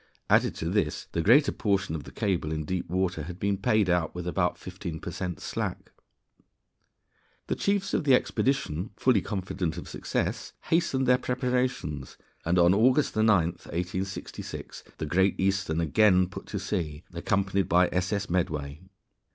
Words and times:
Added 0.31 0.55
to 0.55 0.69
this, 0.71 1.05
the 1.11 1.21
greater 1.21 1.51
portion 1.51 1.93
of 1.93 2.05
the 2.05 2.11
cable 2.11 2.51
in 2.51 2.65
deep 2.65 2.89
water 2.89 3.21
had 3.21 3.39
been 3.39 3.55
paid 3.55 3.87
out 3.87 4.15
with 4.15 4.25
about 4.25 4.57
15 4.57 4.99
per 4.99 5.11
cent 5.11 5.39
slack. 5.39 5.91
The 7.45 7.53
chiefs 7.53 7.93
of 7.93 8.03
the 8.03 8.15
expedition, 8.15 8.89
fully 8.97 9.21
confident 9.21 9.77
of 9.77 9.87
success, 9.87 10.53
hastened 10.71 11.05
their 11.05 11.19
preparations, 11.19 12.17
and 12.43 12.57
on 12.57 12.73
August 12.73 13.15
9, 13.15 13.25
1866, 13.27 14.83
the 14.97 15.05
Great 15.05 15.39
Eastern 15.39 15.79
again 15.79 16.27
put 16.29 16.47
to 16.47 16.57
sea, 16.57 17.03
accompanied 17.13 17.69
by 17.69 17.87
S.S. 17.91 18.27
Medway. 18.27 18.81